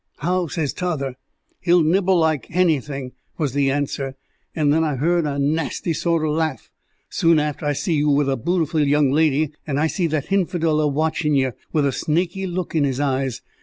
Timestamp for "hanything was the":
2.47-3.69